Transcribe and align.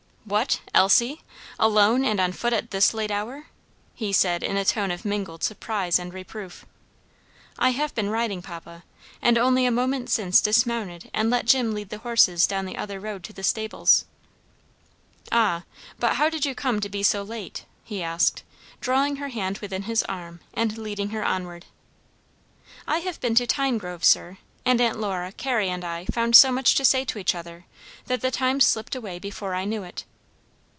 "What, 0.23 0.61
Elsie! 0.75 1.23
alone 1.59 2.05
and 2.05 2.19
on 2.19 2.31
foot 2.31 2.53
at 2.53 2.69
this 2.69 2.93
late 2.93 3.09
hour?" 3.09 3.47
he 3.95 4.13
said 4.13 4.43
in 4.43 4.55
a 4.55 4.63
tone 4.63 4.91
of 4.91 5.03
mingled 5.03 5.43
surprise 5.43 5.97
and 5.97 6.13
reproof. 6.13 6.63
"I 7.57 7.71
have 7.71 7.95
been 7.95 8.11
riding, 8.11 8.43
papa, 8.43 8.83
and 9.19 9.35
only 9.37 9.65
a 9.65 9.71
moment 9.71 10.11
since 10.11 10.39
dismounted 10.39 11.09
and 11.11 11.31
let 11.31 11.47
Jim 11.47 11.73
lead 11.73 11.89
the 11.89 11.97
horses 11.97 12.45
down 12.45 12.65
the 12.67 12.77
other 12.77 12.99
road 12.99 13.23
to 13.25 13.33
the 13.33 13.41
stables." 13.43 14.05
"Ah, 15.31 15.63
but 15.99 16.15
how 16.17 16.29
did 16.29 16.45
you 16.45 16.53
come 16.53 16.79
to 16.81 16.87
be 16.87 17.01
so 17.01 17.23
late?" 17.23 17.65
he 17.83 18.03
asked, 18.03 18.43
drawing 18.79 19.15
her 19.15 19.29
hand 19.29 19.57
within 19.57 19.83
his 19.83 20.03
arm 20.03 20.39
and 20.53 20.77
leading 20.77 21.09
her 21.09 21.25
onward. 21.25 21.65
"I 22.87 22.99
have 22.99 23.19
been 23.21 23.33
to 23.35 23.47
Tinegrove, 23.47 24.05
sir, 24.05 24.37
and 24.65 24.79
Aunt 24.79 24.99
Lora, 24.99 25.31
Carrie, 25.31 25.69
and 25.69 25.83
I 25.83 26.05
found 26.05 26.35
so 26.35 26.51
much 26.51 26.75
to 26.75 26.85
say 26.85 27.03
to 27.05 27.17
each 27.17 27.33
other, 27.35 27.65
that 28.05 28.21
the 28.21 28.31
time 28.31 28.59
slipped 28.61 28.95
away 28.95 29.17
before 29.17 29.55
I 29.55 29.65
knew 29.65 29.81
it." 29.81 30.05